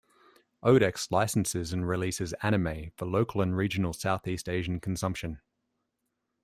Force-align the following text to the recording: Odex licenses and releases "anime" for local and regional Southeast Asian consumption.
Odex 0.63 1.11
licenses 1.11 1.71
and 1.71 1.87
releases 1.87 2.33
"anime" 2.41 2.89
for 2.97 3.05
local 3.05 3.39
and 3.39 3.55
regional 3.55 3.93
Southeast 3.93 4.49
Asian 4.49 4.79
consumption. 4.79 5.41